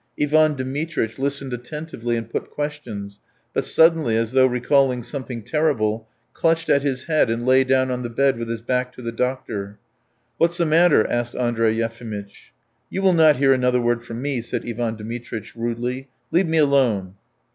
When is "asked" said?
11.07-11.35